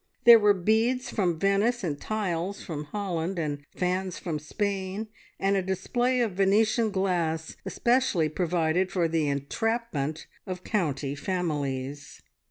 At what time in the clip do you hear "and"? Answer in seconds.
1.83-2.01, 3.37-3.63, 5.39-5.55